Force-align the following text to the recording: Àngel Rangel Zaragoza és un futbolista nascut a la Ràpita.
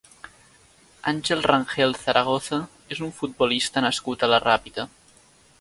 Àngel 1.11 1.43
Rangel 1.51 1.93
Zaragoza 2.05 2.61
és 2.97 3.05
un 3.09 3.15
futbolista 3.21 3.87
nascut 3.89 4.25
a 4.29 4.35
la 4.37 4.45
Ràpita. 4.49 4.91